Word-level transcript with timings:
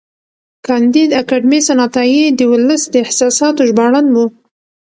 کانديد 0.65 1.09
اکاډميسن 1.21 1.77
عطایي 1.87 2.23
د 2.39 2.41
ولس 2.51 2.81
د 2.89 2.95
احساساتو 3.05 3.61
ژباړن 3.69 4.05
و. 4.13 4.17